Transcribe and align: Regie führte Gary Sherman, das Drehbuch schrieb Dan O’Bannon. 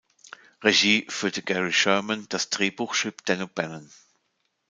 Regie 0.63 1.05
führte 1.09 1.43
Gary 1.43 1.71
Sherman, 1.71 2.25
das 2.29 2.49
Drehbuch 2.49 2.95
schrieb 2.95 3.23
Dan 3.25 3.43
O’Bannon. 3.43 3.87